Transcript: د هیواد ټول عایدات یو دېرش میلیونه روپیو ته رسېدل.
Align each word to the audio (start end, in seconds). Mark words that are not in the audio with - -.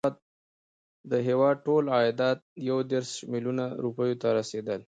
د 1.11 1.13
هیواد 1.27 1.55
ټول 1.67 1.83
عایدات 1.95 2.39
یو 2.69 2.77
دېرش 2.91 3.11
میلیونه 3.31 3.65
روپیو 3.85 4.19
ته 4.21 4.27
رسېدل. 4.39 4.81